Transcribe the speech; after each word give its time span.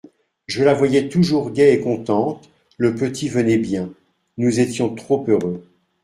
Je 0.47 0.63
la 0.63 0.73
voyais 0.73 1.09
toujours 1.09 1.51
gaie 1.51 1.73
et 1.75 1.79
contente, 1.79 2.49
le 2.79 2.95
petit 2.95 3.29
venait 3.29 3.59
bien; 3.59 3.93
nous 4.39 4.59
étions 4.59 4.95
trop 4.95 5.23
heureux. 5.27 5.63